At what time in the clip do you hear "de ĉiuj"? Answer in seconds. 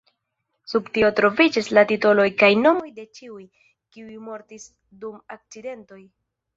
2.97-3.41